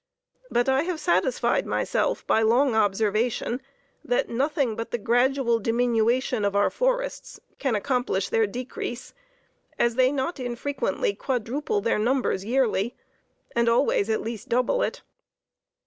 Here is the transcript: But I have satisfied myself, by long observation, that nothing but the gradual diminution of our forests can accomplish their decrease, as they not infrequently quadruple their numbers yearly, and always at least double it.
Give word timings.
But 0.49 0.67
I 0.67 0.81
have 0.81 0.99
satisfied 0.99 1.67
myself, 1.67 2.25
by 2.25 2.41
long 2.41 2.73
observation, 2.73 3.61
that 4.03 4.29
nothing 4.29 4.75
but 4.75 4.89
the 4.89 4.97
gradual 4.97 5.59
diminution 5.59 6.43
of 6.43 6.55
our 6.55 6.71
forests 6.71 7.39
can 7.59 7.75
accomplish 7.75 8.29
their 8.29 8.47
decrease, 8.47 9.13
as 9.77 9.93
they 9.93 10.11
not 10.11 10.39
infrequently 10.39 11.13
quadruple 11.13 11.81
their 11.81 11.99
numbers 11.99 12.43
yearly, 12.43 12.95
and 13.55 13.69
always 13.69 14.09
at 14.09 14.21
least 14.23 14.49
double 14.49 14.81
it. 14.81 15.03